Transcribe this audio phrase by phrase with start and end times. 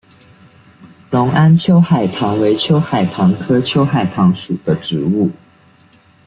[1.11, 5.29] 隆安秋海棠为秋海棠科秋海棠属的植物。